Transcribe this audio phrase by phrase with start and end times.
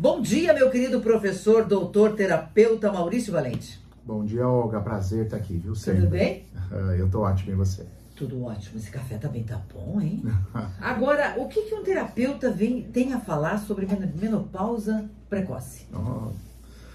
[0.00, 3.80] Bom dia, meu querido professor, doutor, terapeuta Maurício Valente.
[4.04, 4.80] Bom dia, Olga.
[4.80, 5.74] Prazer estar aqui, viu?
[5.74, 6.02] Sempre.
[6.02, 6.46] Tudo bem?
[6.96, 7.84] Eu tô ótimo, e você?
[8.14, 8.78] Tudo ótimo.
[8.78, 10.22] Esse café também tá bom, hein?
[10.80, 15.86] Agora, o que, que um terapeuta vem, tem a falar sobre menopausa precoce?
[15.92, 16.30] Oh.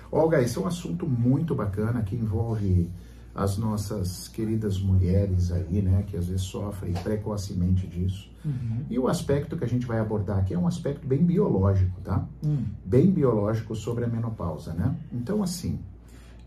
[0.09, 2.89] Olga, esse é um assunto muito bacana que envolve
[3.35, 8.31] as nossas queridas mulheres aí, né, que às vezes sofrem precocemente disso.
[8.45, 8.85] Uhum.
[8.89, 12.25] E o aspecto que a gente vai abordar aqui é um aspecto bem biológico, tá?
[12.45, 12.65] Uhum.
[12.85, 14.95] Bem biológico sobre a menopausa, né?
[15.11, 15.79] Então, assim,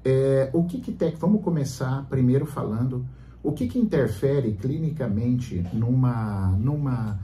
[0.05, 1.15] é, o que que tem...
[1.17, 3.05] Vamos começar primeiro falando
[3.43, 7.19] o que que interfere clinicamente numa, numa,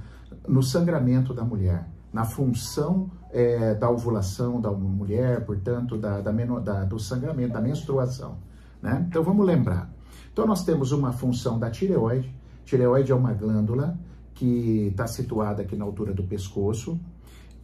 [0.48, 6.84] no sangramento da mulher, na função é, da ovulação da mulher, portanto, da, da, da,
[6.84, 8.38] do sangramento, da menstruação.
[8.82, 9.06] Né?
[9.08, 9.90] Então vamos lembrar.
[10.32, 12.34] Então nós temos uma função da tireoide.
[12.64, 13.98] Tireoide é uma glândula
[14.34, 16.98] que está situada aqui na altura do pescoço.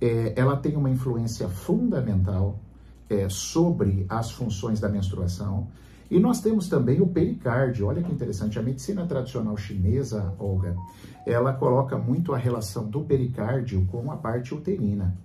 [0.00, 2.60] É, ela tem uma influência fundamental
[3.10, 5.68] é, sobre as funções da menstruação.
[6.10, 7.86] E nós temos também o pericárdio.
[7.86, 10.76] Olha que interessante, a medicina tradicional chinesa, Olga,
[11.26, 15.16] ela coloca muito a relação do pericárdio com a parte uterina.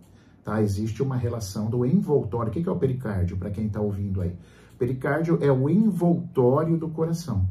[0.44, 0.62] Tá?
[0.62, 2.50] Existe uma relação do envoltório.
[2.50, 4.36] O que é o pericárdio, para quem está ouvindo aí?
[4.78, 7.48] Pericárdio é o envoltório do coração.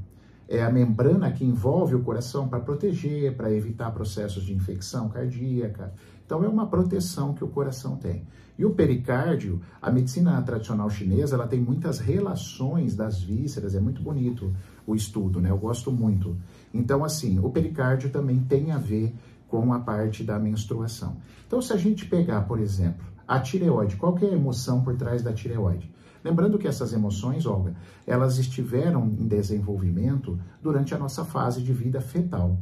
[0.49, 5.95] É a membrana que envolve o coração para proteger, para evitar processos de infecção cardíaca.
[6.27, 8.27] Então é uma proteção que o coração tem.
[8.59, 14.03] E o pericárdio, a medicina tradicional chinesa, ela tem muitas relações das vísceras, é muito
[14.03, 14.53] bonito
[14.87, 15.51] o estudo, né?
[15.51, 16.37] Eu gosto muito.
[16.73, 19.15] Então assim, o pericárdio também tem a ver
[19.53, 21.19] com a parte da menstruação.
[21.47, 25.21] Então se a gente pegar, por exemplo, a tireoide, qual é a emoção por trás
[25.21, 25.93] da tireoide?
[26.25, 27.75] Lembrando que essas emoções, Olga,
[28.07, 32.59] elas estiveram em desenvolvimento durante a nossa fase de vida fetal.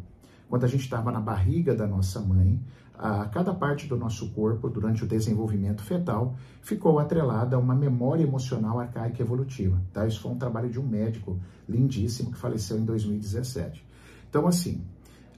[0.48, 2.60] Quando a gente estava na barriga da nossa mãe,
[2.98, 8.25] a cada parte do nosso corpo, durante o desenvolvimento fetal, ficou atrelada a uma memória
[8.25, 9.80] emocional arcaica evolutiva.
[9.92, 10.08] Tá?
[10.08, 11.38] Isso foi um trabalho de um médico
[11.69, 13.86] lindíssimo que faleceu em 2017.
[14.28, 14.82] Então, assim,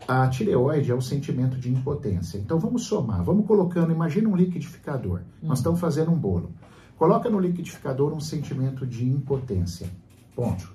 [0.06, 2.38] a tireoide é o sentimento de impotência.
[2.38, 5.20] Então, vamos somar, vamos colocando, imagina um liquidificador.
[5.40, 5.54] Nós uhum.
[5.54, 6.50] estamos fazendo um bolo.
[6.96, 9.88] Coloca no liquidificador um sentimento de impotência.
[10.34, 10.72] Ponto.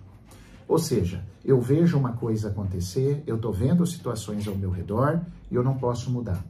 [0.67, 5.55] Ou seja, eu vejo uma coisa acontecer, eu estou vendo situações ao meu redor e
[5.55, 6.44] eu não posso mudar.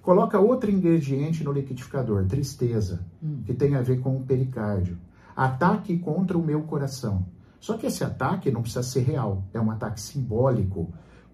[0.00, 3.42] Coloca outro ingrediente no liquidificador, tristeza, hum.
[3.44, 4.96] que tem a ver com o pericárdio.
[5.36, 7.26] Ataque contra o meu coração.
[7.58, 10.88] Só que esse ataque não precisa ser real, é um ataque simbólico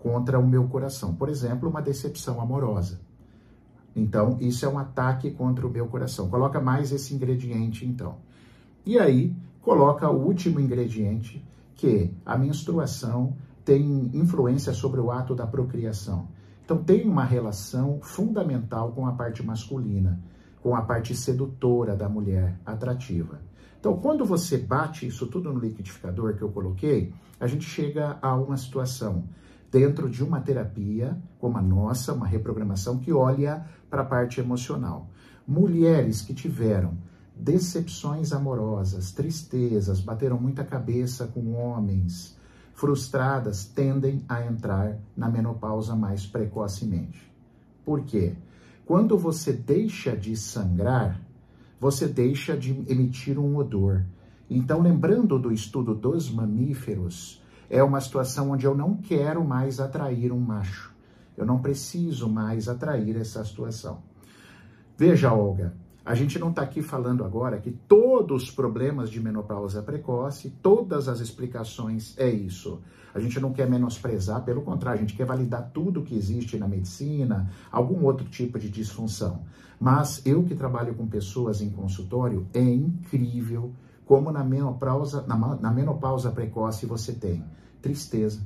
[0.06, 1.16] contra o meu coração.
[1.16, 3.00] Por exemplo, uma decepção amorosa.
[3.94, 6.28] Então, isso é um ataque contra o meu coração.
[6.28, 8.14] Coloca mais esse ingrediente, então.
[8.84, 11.44] E aí, coloca o último ingrediente,
[11.74, 13.34] que a menstruação
[13.64, 16.28] tem influência sobre o ato da procriação.
[16.64, 20.20] Então, tem uma relação fundamental com a parte masculina,
[20.62, 23.40] com a parte sedutora da mulher, atrativa.
[23.80, 28.36] Então, quando você bate isso tudo no liquidificador que eu coloquei, a gente chega a
[28.36, 29.24] uma situação
[29.76, 35.10] dentro de uma terapia como a nossa, uma reprogramação que olha para a parte emocional.
[35.46, 36.96] Mulheres que tiveram
[37.36, 42.38] decepções amorosas, tristezas, bateram muita cabeça com homens,
[42.72, 47.30] frustradas, tendem a entrar na menopausa mais precocemente.
[47.84, 48.34] Por quê?
[48.86, 51.20] Quando você deixa de sangrar,
[51.78, 54.06] você deixa de emitir um odor.
[54.48, 60.32] Então, lembrando do estudo dos mamíferos, é uma situação onde eu não quero mais atrair
[60.32, 60.94] um macho.
[61.36, 64.02] Eu não preciso mais atrair essa situação.
[64.96, 65.74] Veja, Olga,
[66.04, 71.08] a gente não está aqui falando agora que todos os problemas de menopausa precoce, todas
[71.08, 72.80] as explicações é isso.
[73.12, 76.68] A gente não quer menosprezar, pelo contrário, a gente quer validar tudo que existe na
[76.68, 79.42] medicina, algum outro tipo de disfunção.
[79.80, 83.72] Mas eu que trabalho com pessoas em consultório, é incrível
[84.06, 87.44] como na menopausa, na, na menopausa precoce você tem
[87.82, 88.40] tristeza,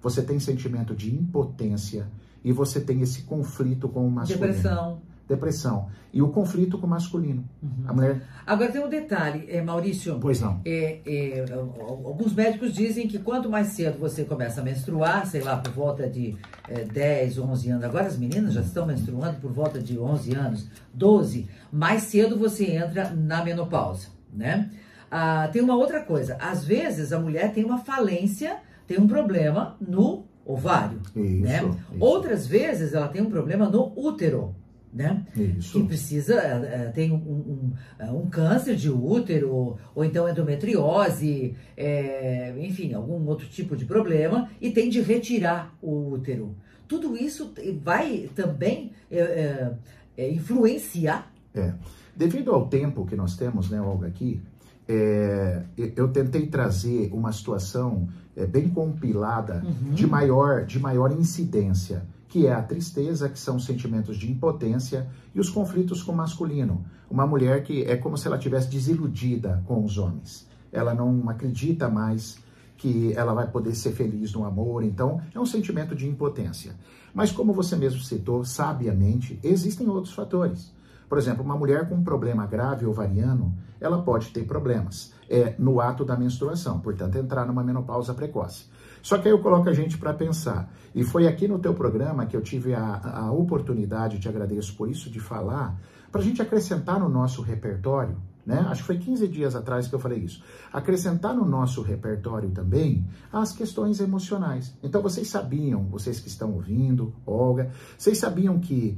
[0.00, 2.06] você tem sentimento de impotência
[2.44, 4.46] e você tem esse conflito com o masculino.
[4.46, 5.00] Depressão.
[5.26, 5.88] Depressão.
[6.12, 7.44] E o conflito com o masculino.
[7.62, 7.84] Uhum.
[7.86, 8.22] A mulher...
[8.46, 10.18] Agora tem um detalhe, é, Maurício.
[10.18, 10.62] Pois não.
[10.64, 15.58] É, é, alguns médicos dizem que quanto mais cedo você começa a menstruar, sei lá,
[15.58, 16.34] por volta de
[16.66, 20.70] é, 10, 11 anos, agora as meninas já estão menstruando por volta de 11 anos,
[20.94, 24.70] 12, mais cedo você entra na menopausa, né?
[25.10, 26.36] Ah, tem uma outra coisa.
[26.40, 31.58] Às vezes a mulher tem uma falência, tem um problema no ovário, isso, né?
[31.58, 31.78] Isso.
[32.00, 34.54] Outras vezes ela tem um problema no útero,
[34.92, 35.26] né?
[35.36, 35.78] Isso.
[35.78, 42.54] Que precisa, é, tem um, um, é, um, câncer de útero, ou então endometriose, é,
[42.58, 46.56] enfim, algum outro tipo de problema, e tem de retirar o útero.
[46.88, 47.52] Tudo isso
[47.82, 49.70] vai também é,
[50.16, 51.30] influenciar.
[51.54, 51.74] É.
[52.16, 54.40] Devido ao tempo que nós temos, né, Olga, aqui,
[54.88, 59.92] é, eu tentei trazer uma situação é, bem compilada uhum.
[59.92, 65.40] de, maior, de maior incidência, que é a tristeza, que são sentimentos de impotência, e
[65.40, 66.84] os conflitos com o masculino.
[67.10, 70.46] Uma mulher que é como se ela tivesse desiludida com os homens.
[70.72, 72.38] Ela não acredita mais
[72.76, 76.76] que ela vai poder ser feliz no amor, então é um sentimento de impotência.
[77.12, 80.72] Mas como você mesmo citou, sabiamente, existem outros fatores.
[81.08, 85.80] Por exemplo, uma mulher com um problema grave ovariano, ela pode ter problemas é, no
[85.80, 88.66] ato da menstruação, portanto, entrar numa menopausa precoce.
[89.02, 92.26] Só que aí eu coloco a gente para pensar, e foi aqui no teu programa
[92.26, 96.42] que eu tive a, a oportunidade, te agradeço por isso, de falar, para a gente
[96.42, 98.66] acrescentar no nosso repertório, né?
[98.70, 100.42] Acho que foi 15 dias atrás que eu falei isso.
[100.72, 104.74] Acrescentar no nosso repertório também as questões emocionais.
[104.82, 108.96] Então vocês sabiam, vocês que estão ouvindo, Olga, vocês sabiam que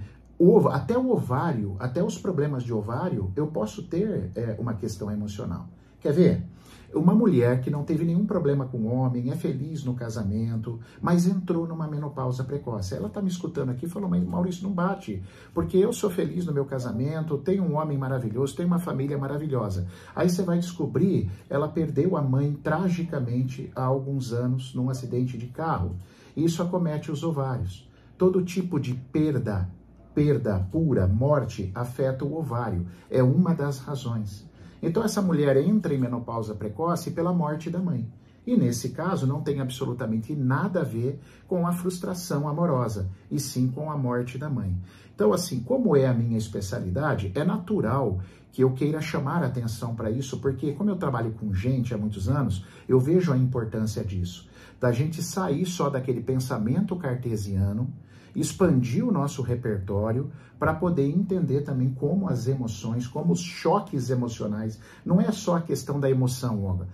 [0.70, 5.68] até o ovário, até os problemas de ovário, eu posso ter é, uma questão emocional.
[6.00, 6.46] Quer ver?
[6.94, 11.24] Uma mulher que não teve nenhum problema com o homem, é feliz no casamento, mas
[11.24, 12.94] entrou numa menopausa precoce.
[12.94, 15.22] Ela está me escutando aqui e falou, mas Maurício, não bate,
[15.54, 19.86] porque eu sou feliz no meu casamento, tenho um homem maravilhoso, tenho uma família maravilhosa.
[20.16, 25.46] Aí você vai descobrir, ela perdeu a mãe tragicamente há alguns anos num acidente de
[25.46, 25.94] carro.
[26.36, 27.88] Isso acomete os ovários.
[28.18, 29.70] Todo tipo de perda
[30.14, 32.86] perda pura, morte, afeta o ovário.
[33.10, 34.48] É uma das razões.
[34.82, 38.10] Então, essa mulher entra em menopausa precoce pela morte da mãe.
[38.46, 43.68] E nesse caso, não tem absolutamente nada a ver com a frustração amorosa, e sim
[43.68, 44.74] com a morte da mãe.
[45.14, 48.20] Então, assim, como é a minha especialidade, é natural
[48.50, 52.28] que eu queira chamar atenção para isso, porque, como eu trabalho com gente há muitos
[52.28, 54.48] anos, eu vejo a importância disso,
[54.80, 57.92] da gente sair só daquele pensamento cartesiano
[58.34, 64.78] expandir o nosso repertório para poder entender também como as emoções, como os choques emocionais,
[65.04, 66.86] não é só a questão da emoção, Olga.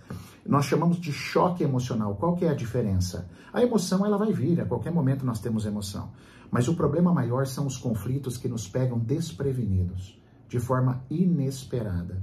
[0.46, 2.14] Nós chamamos de choque emocional.
[2.14, 3.28] Qual que é a diferença?
[3.52, 6.10] A emoção ela vai vir, a qualquer momento nós temos emoção.
[6.50, 12.22] Mas o problema maior são os conflitos que nos pegam desprevenidos, de forma inesperada,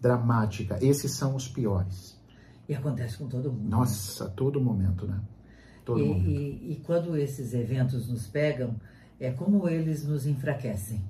[0.00, 0.78] dramática.
[0.82, 2.20] Esses são os piores.
[2.68, 3.64] E acontece com todo mundo.
[3.64, 3.70] Né?
[3.70, 4.32] Nossa, né?
[4.36, 5.20] todo momento, né?
[5.84, 8.74] Todo e, e, e, quando esses eventos nos pegam,
[9.20, 11.02] é como eles nos enfraquecem.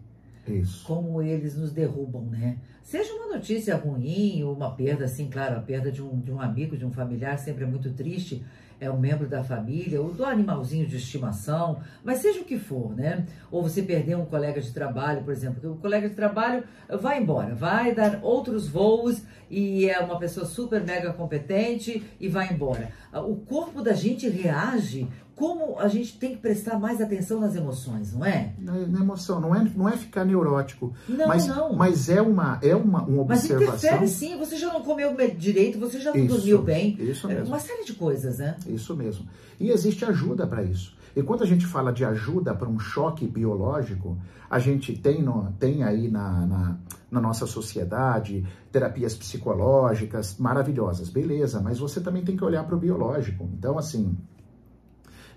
[0.46, 0.84] Isso.
[0.86, 2.58] Como eles nos derrubam, né?
[2.82, 6.40] Seja uma notícia ruim ou uma perda, assim, claro, a perda de um, de um
[6.40, 8.44] amigo, de um familiar sempre é muito triste,
[8.78, 12.94] é um membro da família, ou do animalzinho de estimação, mas seja o que for,
[12.94, 13.24] né?
[13.50, 16.64] Ou você perder um colega de trabalho, por exemplo, o colega de trabalho
[17.00, 22.52] vai embora, vai dar outros voos e é uma pessoa super mega competente e vai
[22.52, 22.90] embora.
[23.12, 28.12] O corpo da gente reage como a gente tem que prestar mais atenção nas emoções,
[28.12, 28.54] não é?
[28.58, 30.94] Na, na emoção, não é, não é ficar neurótico.
[31.08, 31.72] Não, mas, não.
[31.72, 33.72] Mas é uma, é uma, uma observação.
[33.72, 36.96] Mas interfere sim, você já não comeu direito, você já não isso, dormiu bem.
[37.00, 37.48] Isso é mesmo.
[37.48, 38.56] Uma série de coisas, né?
[38.66, 39.26] Isso mesmo.
[39.58, 40.96] E existe ajuda para isso.
[41.16, 44.18] E quando a gente fala de ajuda para um choque biológico,
[44.50, 46.78] a gente tem, no, tem aí na, na,
[47.10, 52.78] na, nossa sociedade terapias psicológicas maravilhosas, beleza, mas você também tem que olhar para o
[52.78, 53.48] biológico.
[53.56, 54.16] Então, assim,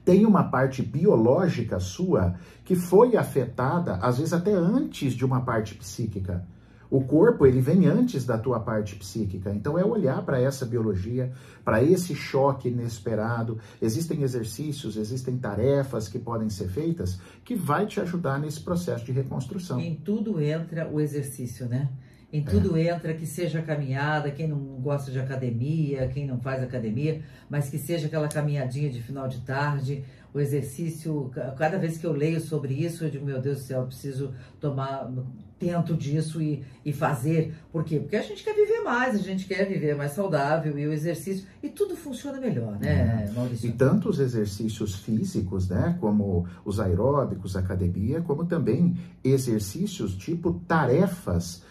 [0.07, 5.75] tem uma parte biológica sua que foi afetada, às vezes até antes de uma parte
[5.75, 6.47] psíquica.
[6.89, 9.53] O corpo, ele vem antes da tua parte psíquica.
[9.53, 13.57] Então é olhar para essa biologia, para esse choque inesperado.
[13.81, 19.11] Existem exercícios, existem tarefas que podem ser feitas que vai te ajudar nesse processo de
[19.11, 19.77] reconstrução.
[19.77, 21.89] Em tudo entra o exercício, né?
[22.31, 22.89] Em tudo é.
[22.89, 27.77] entra que seja caminhada, quem não gosta de academia, quem não faz academia, mas que
[27.77, 30.03] seja aquela caminhadinha de final de tarde,
[30.33, 31.31] o exercício.
[31.57, 34.33] Cada vez que eu leio sobre isso, eu digo, meu Deus do céu, eu preciso
[34.59, 35.09] tomar
[35.57, 37.55] tento disso e, e fazer.
[37.71, 37.99] Por quê?
[37.99, 41.47] Porque a gente quer viver mais, a gente quer viver mais saudável e o exercício.
[41.63, 43.31] E tudo funciona melhor, né, é.
[43.31, 43.69] Maurício?
[43.69, 45.97] E tanto os exercícios físicos, né?
[45.99, 51.63] Como os aeróbicos, academia, como também exercícios tipo tarefas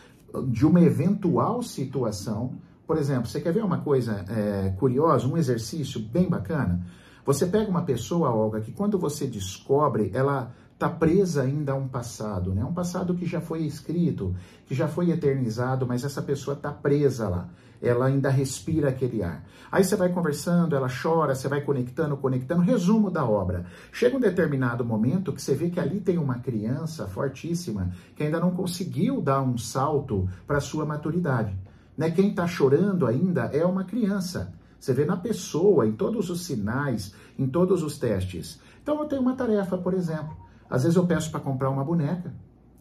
[0.49, 2.55] de uma eventual situação.
[2.87, 6.85] Por exemplo, você quer ver uma coisa é, curiosa, um exercício bem bacana?
[7.25, 11.89] Você pega uma pessoa, Olga, que quando você descobre, ela está presa ainda a um
[11.89, 12.65] passado, né?
[12.65, 17.29] Um passado que já foi escrito, que já foi eternizado, mas essa pessoa está presa
[17.29, 17.49] lá.
[17.81, 19.45] Ela ainda respira aquele ar.
[19.71, 22.63] Aí você vai conversando, ela chora, você vai conectando, conectando.
[22.63, 23.67] Resumo da obra.
[23.93, 28.41] Chega um determinado momento que você vê que ali tem uma criança fortíssima que ainda
[28.41, 31.57] não conseguiu dar um salto para sua maturidade.
[31.97, 32.11] Né?
[32.11, 34.53] Quem está chorando ainda é uma criança.
[34.79, 38.61] Você vê na pessoa, em todos os sinais, em todos os testes.
[38.83, 40.37] Então eu tenho uma tarefa, por exemplo.
[40.69, 42.33] Às vezes eu peço para comprar uma boneca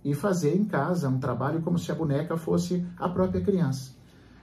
[0.03, 3.94] e fazer em casa um trabalho como se a boneca fosse a própria criança.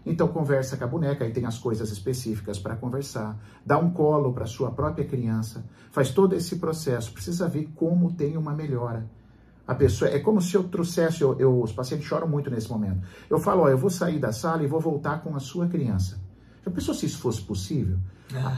[0.04, 4.32] Então conversa com a boneca, aí tem as coisas específicas para conversar, dá um colo
[4.32, 9.08] para sua própria criança, faz todo esse processo, precisa ver como tem uma melhora.
[9.66, 13.06] A pessoa é como se eu trouxesse, eu, eu, os pacientes choram muito nesse momento.
[13.30, 16.20] Eu falo, ó, eu vou sair da sala e vou voltar com a sua criança.
[16.64, 17.96] Já pensou se isso fosse possível?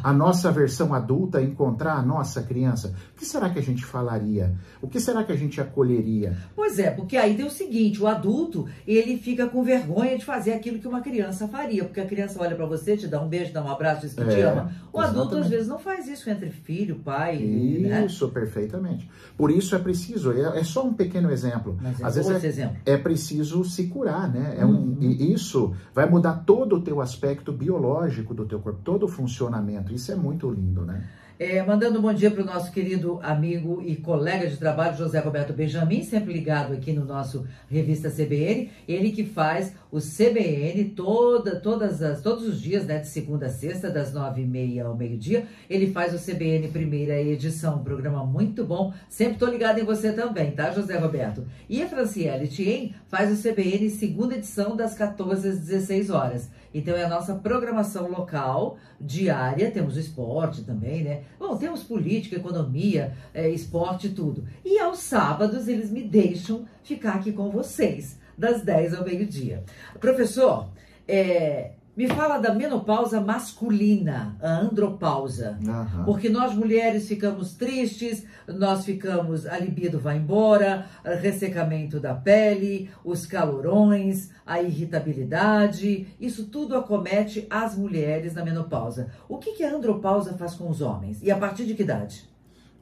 [0.02, 4.54] A nossa versão adulta encontrar a nossa criança, o que será que a gente falaria?
[4.80, 6.36] O que será que a gente acolheria?
[6.54, 10.52] Pois é, porque aí tem o seguinte, o adulto, ele fica com vergonha de fazer
[10.52, 13.52] aquilo que uma criança faria, porque a criança olha para você, te dá um beijo,
[13.52, 14.72] dá um abraço, diz que é, te ama.
[14.92, 15.18] O exatamente.
[15.18, 18.04] adulto às vezes não faz isso entre filho, pai, né?
[18.04, 18.32] Isso, né?
[18.32, 19.10] perfeitamente.
[19.36, 21.76] Por isso é preciso, é, é, só um pequeno exemplo.
[21.80, 22.76] Mas é às vezes é, exemplo.
[22.84, 24.56] é preciso se curar, né?
[24.58, 24.96] É uhum.
[24.98, 29.08] um, e isso vai mudar todo o teu aspecto biológico do teu corpo, todo o
[29.08, 29.63] funcionamento.
[29.94, 31.06] Isso é muito lindo, né?
[31.36, 35.18] É, mandando um bom dia para o nosso querido amigo e colega de trabalho, José
[35.18, 38.70] Roberto Benjamin, sempre ligado aqui no nosso revista CBN.
[38.86, 43.50] Ele que faz o CBN toda, todas as, todos os dias, né, de segunda a
[43.50, 45.44] sexta, das nove e meia ao meio-dia.
[45.68, 48.94] Ele faz o CBN primeira edição, um programa muito bom.
[49.08, 51.44] Sempre estou ligado em você também, tá, José Roberto?
[51.68, 56.48] E a Franciele Tien faz o CBN segunda edição, das 14 às 16 horas.
[56.72, 61.23] Então é a nossa programação local, diária, temos o esporte também, né?
[61.38, 64.44] Bom, temos política, economia, é, esporte tudo.
[64.64, 69.62] E aos sábados eles me deixam ficar aqui com vocês, das 10 ao meio-dia.
[70.00, 70.68] Professor,
[71.06, 75.58] é, me fala da menopausa masculina, a andropausa.
[75.62, 76.04] Uhum.
[76.04, 83.26] Porque nós mulheres ficamos tristes, nós ficamos, a libido vai embora, ressecamento da pele, os
[83.26, 89.10] calorões, a irritabilidade, isso tudo acomete as mulheres na menopausa.
[89.28, 91.22] O que, que a andropausa faz com os homens?
[91.22, 92.33] E a partir de que idade?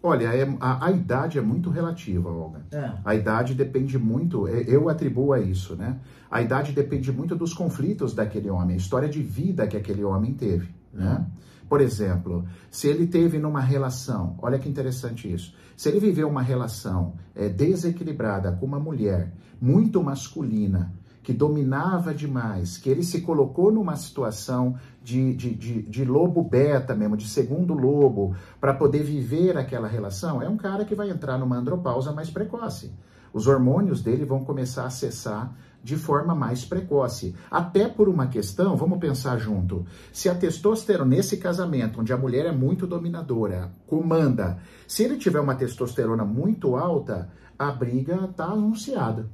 [0.02, 2.66] Olha, é, a, a, idade é muito relativa, Olga.
[2.72, 2.92] É.
[3.04, 6.00] A idade depende muito, é, eu atribuo a isso, né?
[6.28, 10.34] A idade depende muito dos conflitos daquele homem, a história de vida que aquele homem
[10.34, 11.24] teve, né?
[11.68, 16.42] Por exemplo, se ele teve numa relação, olha que interessante isso, se ele viveu uma
[16.42, 20.92] relação é, desequilibrada com uma mulher muito masculina,
[21.22, 26.94] que dominava demais, que ele se colocou numa situação de, de, de, de lobo beta
[26.94, 31.38] mesmo, de segundo lobo, para poder viver aquela relação, é um cara que vai entrar
[31.38, 32.92] numa andropausa mais precoce.
[33.32, 37.34] Os hormônios dele vão começar a cessar de forma mais precoce.
[37.50, 39.84] Até por uma questão, vamos pensar junto.
[40.12, 45.40] Se a testosterona, nesse casamento, onde a mulher é muito dominadora, comanda, se ele tiver
[45.40, 49.28] uma testosterona muito alta, a briga está anunciada.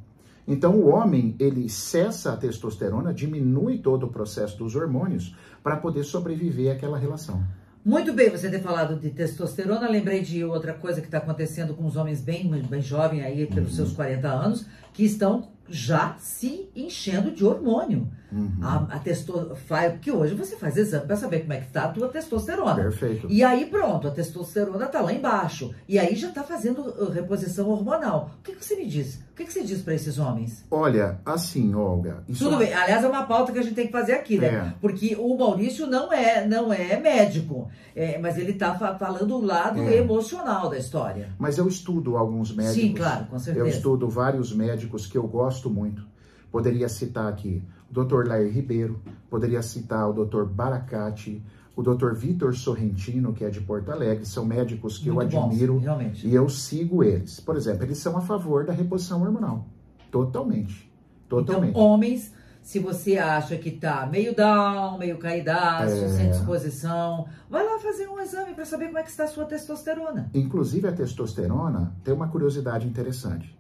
[0.49, 6.05] Então o homem, ele cessa a testosterona, diminui todo o processo dos hormônios para poder
[6.05, 7.45] sobreviver àquela relação.
[7.85, 9.89] Muito bem você ter falado de testosterona.
[9.89, 13.71] Lembrei de outra coisa que está acontecendo com os homens bem, bem jovens aí, pelos
[13.71, 13.77] uhum.
[13.77, 18.09] seus 40 anos, que estão já se enchendo de hormônio.
[18.31, 18.59] Uhum.
[18.63, 19.57] A, a testo...
[19.67, 22.75] Porque hoje você faz exame para saber como é que está a tua testosterona.
[22.75, 23.27] Perfeito.
[23.31, 25.75] E aí pronto, a testosterona está lá embaixo.
[25.89, 28.31] E aí já está fazendo uh, reposição hormonal.
[28.39, 29.21] O que, que você me diz?
[29.31, 30.65] O que, que você diz para esses homens?
[30.71, 32.25] Olha, assim, Olga...
[32.39, 32.67] Tudo é...
[32.67, 32.75] bem.
[32.75, 34.49] Aliás, é uma pauta que a gente tem que fazer aqui, né?
[34.49, 34.75] É.
[34.81, 37.71] Porque o Maurício não é, não é médico.
[37.95, 39.97] É, mas ele está fa falando o lado é.
[39.97, 41.31] emocional da história.
[41.39, 42.81] Mas eu estudo alguns médicos.
[42.81, 43.65] Sim, claro, com certeza.
[43.65, 46.07] Eu estudo vários médicos que eu gosto muito.
[46.51, 48.27] Poderia citar aqui Dr.
[48.27, 50.45] Lair Ribeiro, poderia citar o Dr.
[50.45, 51.43] Baracate,
[51.75, 52.13] o Dr.
[52.13, 56.35] Vitor Sorrentino, que é de Porto Alegre, são médicos que Muito eu admiro bons, e
[56.35, 57.41] eu sigo eles.
[57.41, 59.67] Por exemplo, eles são a favor da reposição hormonal.
[60.11, 60.91] Totalmente.
[61.29, 61.71] Totalmente.
[61.71, 66.09] Então, homens, se você acha que tá meio down, meio caidaço, é...
[66.09, 69.45] sem disposição, vai lá fazer um exame para saber como é que está a sua
[69.45, 70.31] testosterona.
[70.35, 73.57] Inclusive a testosterona tem uma curiosidade interessante.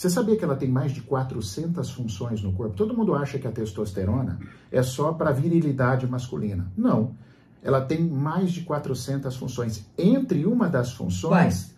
[0.00, 2.74] Você sabia que ela tem mais de 400 funções no corpo?
[2.74, 4.40] Todo mundo acha que a testosterona
[4.72, 6.72] é só para virilidade masculina.
[6.74, 7.14] Não.
[7.62, 9.86] Ela tem mais de 400 funções.
[9.98, 11.74] Entre uma das funções.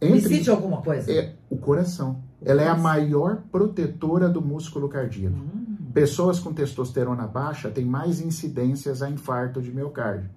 [0.00, 1.12] Entre, Existe alguma coisa?
[1.12, 2.22] É o coração.
[2.42, 5.36] Ela é a maior protetora do músculo cardíaco.
[5.36, 5.90] Hum.
[5.92, 10.30] Pessoas com testosterona baixa têm mais incidências a infarto de miocárdio.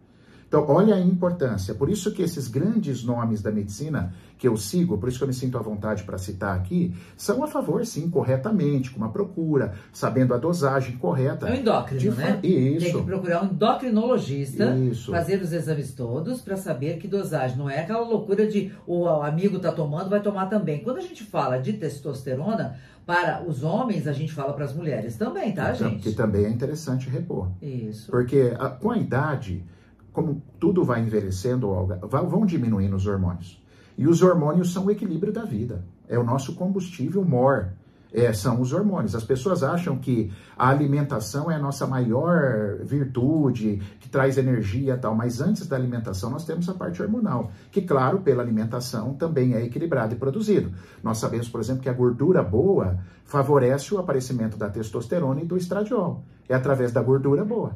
[0.54, 1.74] Então, olha a importância.
[1.74, 5.28] Por isso que esses grandes nomes da medicina que eu sigo, por isso que eu
[5.28, 9.74] me sinto à vontade para citar aqui, são a favor, sim, corretamente, com uma procura,
[9.92, 11.50] sabendo a dosagem correta.
[11.50, 12.40] É o endócrino, né?
[12.44, 12.86] Isso.
[12.86, 15.10] Tem que procurar um endocrinologista, isso.
[15.10, 17.58] fazer os exames todos para saber que dosagem.
[17.58, 20.84] Não é aquela loucura de o amigo tá tomando, vai tomar também.
[20.84, 25.18] Quando a gente fala de testosterona, para os homens, a gente fala para as mulheres
[25.18, 26.04] também, tá, gente?
[26.04, 27.50] Que também é interessante repor.
[27.60, 28.12] Isso.
[28.12, 29.66] Porque a, com a idade
[30.13, 33.62] como tudo vai envelhecendo, Olga, vão diminuindo os hormônios.
[33.98, 35.84] E os hormônios são o equilíbrio da vida.
[36.08, 37.74] É o nosso combustível mor.
[38.13, 39.15] é, são os hormônios.
[39.15, 44.98] As pessoas acham que a alimentação é a nossa maior virtude, que traz energia e
[44.98, 49.55] tal, mas antes da alimentação nós temos a parte hormonal, que, claro, pela alimentação também
[49.55, 50.72] é equilibrado e produzido.
[51.01, 55.58] Nós sabemos, por exemplo, que a gordura boa favorece o aparecimento da testosterona e do
[55.58, 56.24] estradiol.
[56.48, 57.75] É através da gordura boa.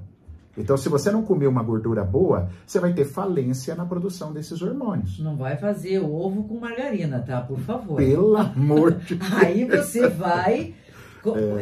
[0.57, 4.61] Então, se você não comer uma gordura boa, você vai ter falência na produção desses
[4.61, 5.19] hormônios.
[5.19, 7.41] Não vai fazer ovo com margarina, tá?
[7.41, 7.97] Por favor.
[7.97, 9.33] Pelo amor de Deus.
[9.33, 10.73] Aí você vai.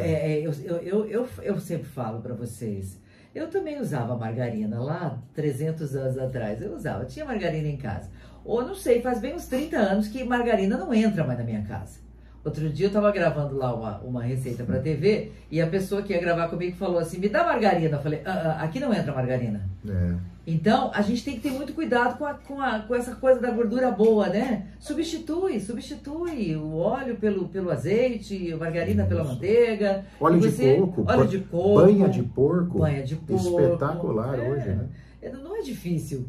[0.00, 3.00] É, eu, eu, eu, eu, sempre falo para vocês.
[3.34, 6.62] Eu também usava margarina lá 300 anos atrás.
[6.62, 8.08] Eu usava, tinha margarina em casa.
[8.44, 11.62] Ou não sei, faz bem uns 30 anos que margarina não entra mais na minha
[11.62, 12.05] casa.
[12.46, 16.12] Outro dia eu estava gravando lá uma, uma receita para TV e a pessoa que
[16.12, 17.96] ia gravar comigo falou assim: me dá margarina.
[17.96, 19.68] Eu falei: ah, ah, aqui não entra margarina.
[19.84, 20.14] É.
[20.46, 23.40] Então a gente tem que ter muito cuidado com, a, com, a, com essa coisa
[23.40, 24.68] da gordura boa, né?
[24.78, 29.08] Substitui, substitui o óleo pelo, pelo azeite, a margarina Isso.
[29.08, 30.04] pela manteiga.
[30.20, 32.78] Óleo você, de coco, óleo de coco, banha de porco.
[32.78, 33.60] Banha de porco.
[33.60, 34.88] Espetacular é, hoje, né?
[35.20, 36.28] É, não é difícil.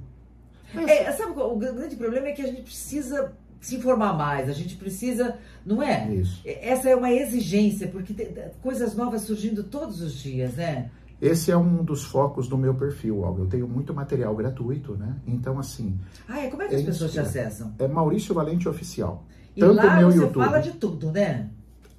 [0.76, 3.34] É, sabe, o grande problema é que a gente precisa
[3.68, 6.10] se informar mais, a gente precisa, não é?
[6.14, 6.42] Isso.
[6.46, 8.30] Essa é uma exigência, porque tem
[8.62, 10.90] coisas novas surgindo todos os dias, né?
[11.22, 13.42] Esse é um dos focos do meu perfil, Olga.
[13.42, 15.18] Eu tenho muito material gratuito, né?
[15.28, 16.00] Então, assim.
[16.30, 16.50] Ah, é?
[16.50, 17.74] Como é que as pessoas te acessam?
[17.78, 19.26] É Maurício Valente Oficial.
[19.54, 20.46] E Tanto lá meu você YouTube.
[20.46, 21.50] fala de tudo, né?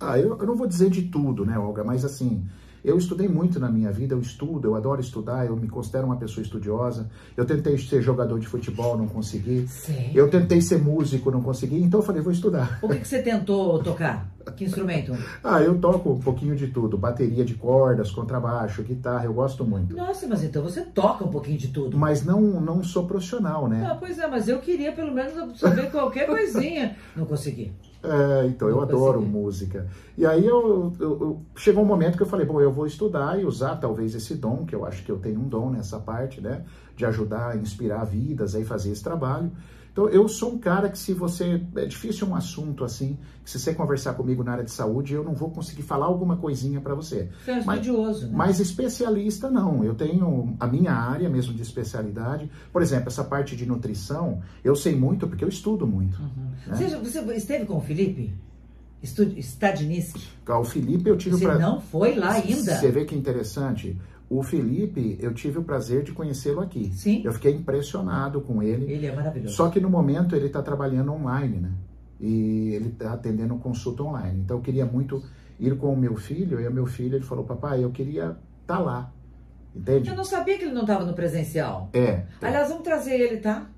[0.00, 1.84] Ah, eu, eu não vou dizer de tudo, né, Olga?
[1.84, 2.46] Mas assim,
[2.84, 6.16] eu estudei muito na minha vida, eu estudo, eu adoro estudar, eu me considero uma
[6.16, 7.10] pessoa estudiosa.
[7.36, 9.66] Eu tentei ser jogador de futebol, não consegui.
[9.68, 10.10] Sim.
[10.14, 12.78] Eu tentei ser músico, não consegui, então eu falei, vou estudar.
[12.82, 14.30] O que, que você tentou tocar?
[14.56, 15.12] Que instrumento?
[15.44, 19.96] ah, eu toco um pouquinho de tudo, bateria de cordas, contrabaixo, guitarra, eu gosto muito.
[19.96, 21.96] Nossa, mas então você toca um pouquinho de tudo.
[21.96, 23.86] Mas não, não sou profissional, né?
[23.90, 26.96] Ah, pois é, mas eu queria pelo menos saber qualquer coisinha.
[27.14, 27.72] Não consegui.
[28.02, 29.86] É, então, eu adoro música.
[30.16, 33.40] E aí eu, eu, eu, chegou um momento que eu falei, bom, eu vou estudar
[33.40, 36.40] e usar talvez esse dom, que eu acho que eu tenho um dom nessa parte,
[36.40, 36.64] né?
[36.96, 39.50] De ajudar a inspirar vidas, aí fazer esse trabalho.
[39.98, 41.60] Então, eu sou um cara que se você...
[41.74, 45.24] É difícil um assunto assim, que se você conversar comigo na área de saúde, eu
[45.24, 47.28] não vou conseguir falar alguma coisinha para você.
[47.44, 48.32] Você é estudioso, né?
[48.32, 49.82] Mas especialista, não.
[49.82, 52.48] Eu tenho a minha área mesmo de especialidade.
[52.72, 56.16] Por exemplo, essa parte de nutrição, eu sei muito porque eu estudo muito.
[56.22, 56.50] Uhum.
[56.68, 56.76] Né?
[56.76, 58.32] Você, você esteve com o Felipe?
[59.02, 60.28] Stadniski?
[60.46, 61.58] O Felipe eu tive Você pra...
[61.58, 62.76] não foi lá ainda?
[62.76, 63.96] Você vê que interessante.
[64.30, 66.92] O Felipe, eu tive o prazer de conhecê-lo aqui.
[66.92, 67.22] Sim.
[67.24, 68.90] Eu fiquei impressionado com ele.
[68.92, 69.54] Ele é maravilhoso.
[69.54, 71.72] Só que no momento ele está trabalhando online, né?
[72.20, 74.40] E ele está atendendo consulta online.
[74.40, 75.22] Então eu queria muito
[75.58, 76.60] ir com o meu filho.
[76.60, 79.12] E o meu filho ele falou: Papai, eu queria estar tá lá.
[79.74, 80.10] Entende?
[80.10, 81.88] Eu não sabia que ele não estava no presencial.
[81.94, 82.24] É.
[82.42, 83.70] Aliás, vamos trazer ele, tá?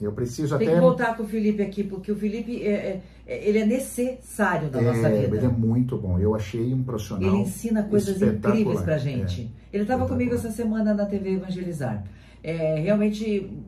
[0.00, 0.66] Eu preciso Tem até.
[0.66, 3.66] Tem que voltar com o Felipe aqui, porque o Felipe é, é, é ele é
[3.66, 5.36] necessário na é, nossa vida.
[5.36, 6.18] Ele é muito bom.
[6.18, 7.28] Eu achei um profissional.
[7.28, 9.50] Ele ensina coisas incríveis pra gente.
[9.72, 12.04] É, ele estava comigo essa semana na TV Evangelizar.
[12.42, 13.24] É, realmente,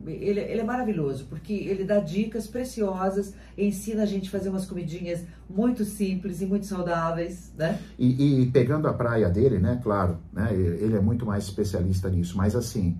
[0.07, 4.65] ele, ele é maravilhoso, porque ele dá dicas preciosas, ensina a gente a fazer umas
[4.65, 7.77] comidinhas muito simples e muito saudáveis, né?
[7.97, 12.37] E, e pegando a praia dele, né, claro, né, ele é muito mais especialista nisso,
[12.37, 12.97] mas assim,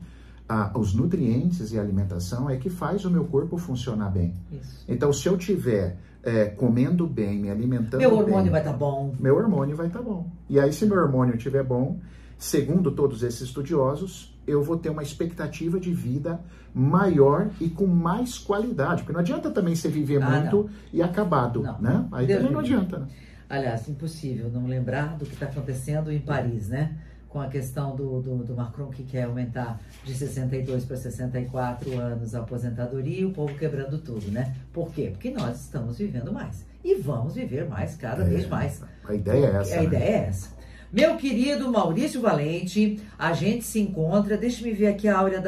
[0.49, 4.33] a, os nutrientes e a alimentação é que faz o meu corpo funcionar bem.
[4.51, 4.83] Isso.
[4.88, 8.77] Então, se eu tiver é, comendo bem, me alimentando meu hormônio bem, vai estar tá
[8.77, 9.15] bom.
[9.19, 10.27] Meu hormônio vai estar tá bom.
[10.49, 11.99] E aí, se meu hormônio estiver bom,
[12.35, 16.39] segundo todos esses estudiosos, eu vou ter uma expectativa de vida
[16.73, 19.03] maior e com mais qualidade.
[19.03, 20.69] Porque não adianta também você viver ah, muito não.
[20.91, 21.79] e acabado, não.
[21.79, 22.07] né?
[22.12, 23.07] Aí Deus também não adianta, né?
[23.47, 26.97] Aliás, impossível não lembrar do que está acontecendo em Paris, né?
[27.30, 32.34] Com a questão do, do, do, Macron que quer aumentar de 62 para 64 anos
[32.34, 34.56] a aposentadoria e o povo quebrando tudo, né?
[34.74, 35.10] Por quê?
[35.12, 36.65] Porque nós estamos vivendo mais.
[36.84, 38.82] E vamos viver mais cada é, vez mais.
[39.08, 39.74] A ideia é essa.
[39.76, 39.84] A né?
[39.84, 40.60] ideia é essa.
[40.92, 44.36] Meu querido Maurício Valente, a gente se encontra.
[44.36, 45.44] Deixa-me ver aqui a Áurea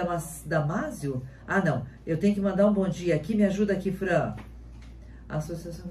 [0.45, 1.23] Damásio.
[1.47, 1.83] Ah, não.
[2.05, 3.33] Eu tenho que mandar um bom dia aqui.
[3.33, 4.35] Me ajuda aqui, Fran.
[5.27, 5.89] Associação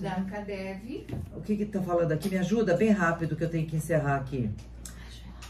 [0.00, 1.06] da Cadev.
[1.34, 2.28] O que que tá falando aqui?
[2.28, 4.50] Me ajuda bem rápido que eu tenho que encerrar aqui.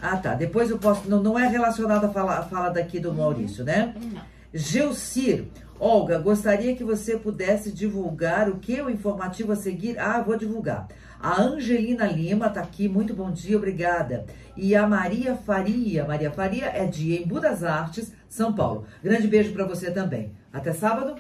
[0.02, 0.34] Ah, tá.
[0.34, 1.08] Depois eu posso.
[1.08, 3.94] Não, não é relacionado à fala, à fala daqui do Maurício, né?
[3.96, 4.20] Não.
[4.52, 5.44] Geucir.
[5.78, 9.98] Olga, gostaria que você pudesse divulgar o que o informativo a seguir.
[9.98, 10.88] Ah, vou divulgar.
[11.20, 14.26] A Angelina Lima tá aqui, muito bom dia, obrigada.
[14.56, 18.84] E a Maria Faria, Maria Faria é de Embu das Artes, São Paulo.
[19.02, 20.32] Grande beijo para você também.
[20.52, 21.16] Até sábado?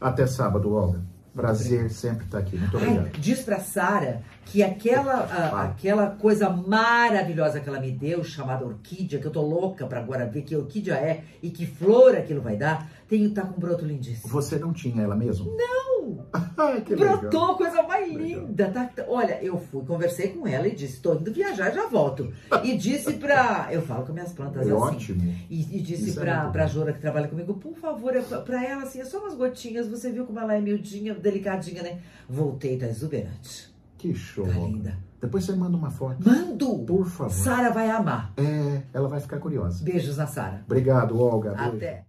[0.00, 1.15] Até sábado, Olga.
[1.36, 2.56] Prazer sempre estar aqui.
[2.56, 3.10] Muito obrigado.
[3.12, 8.64] Ai, diz pra Sara que aquela, a, aquela coisa maravilhosa que ela me deu, chamada
[8.64, 12.40] orquídea, que eu tô louca para agora ver que orquídea é e que flor aquilo
[12.40, 14.32] vai dar, tem, tá com um broto lindíssimo.
[14.32, 15.54] Você não tinha ela mesmo?
[15.56, 15.95] Não!
[16.58, 17.56] Ah, que Brotou, legal.
[17.56, 18.46] coisa mais Legal.
[18.46, 18.70] linda.
[18.70, 22.32] Tá, olha, eu fui, conversei com ela e disse, tô indo viajar, já volto.
[22.64, 23.68] E disse pra...
[23.70, 24.72] Eu falo com minhas plantas É assim.
[24.72, 25.34] ótimo.
[25.50, 26.66] E, e disse Isso é pra, pra.
[26.66, 29.86] Jora que trabalha comigo, por favor, é pra, pra ela assim, é só umas gotinhas,
[29.86, 31.98] você viu como ela é miudinha, delicadinha, né?
[32.28, 33.70] Voltei, tá exuberante.
[33.98, 34.46] Que show.
[34.46, 34.96] Tá linda.
[35.20, 36.16] Depois você manda uma foto.
[36.26, 36.78] Mando!
[36.80, 37.30] Por favor.
[37.32, 38.32] Sara vai amar.
[38.36, 39.82] É, ela vai ficar curiosa.
[39.84, 40.62] Beijos na Sara.
[40.66, 41.52] Obrigado, Olga.
[41.52, 42.04] Até.